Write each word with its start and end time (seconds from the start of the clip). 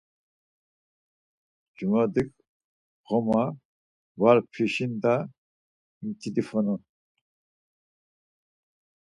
Cumadik 1.75 2.31
ğoma 3.07 3.43
var 4.19 4.37
p̌işindğa 4.51 5.15
mit̆ilifonu. 6.03 6.75